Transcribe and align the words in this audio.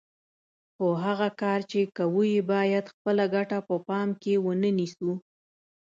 خو 0.75 0.87
هغه 1.05 1.29
کار 1.41 1.59
چې 1.71 1.79
کوو 1.97 2.21
یې 2.33 2.41
باید 2.51 2.91
خپله 2.93 3.25
ګټه 3.35 3.57
په 3.67 3.75
پام 3.87 4.09
کې 4.21 4.33
ونه 4.45 4.69
نیسو. 4.77 5.11